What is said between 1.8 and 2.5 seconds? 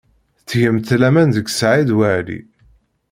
Waɛli.